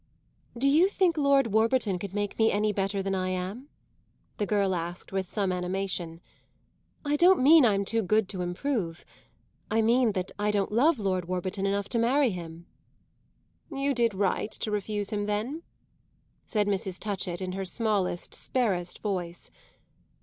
[0.57, 3.69] "Do you think Lord Warburton could make me any better than I am?"
[4.37, 6.21] the girl asked with some animation.
[7.05, 9.05] "I don't mean I'm too good to improve.
[9.69, 12.65] I mean that I don't love Lord Warburton enough to marry him."
[13.71, 15.61] "You did right to refuse him then,"
[16.47, 16.97] said Mrs.
[16.99, 19.51] Touchett in her smallest, sparest voice.